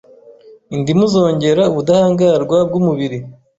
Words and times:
Indimu 0.75 1.03
zongera 1.13 1.63
ubudahangarwa 1.71 2.57
bw’umubiri 2.67 3.17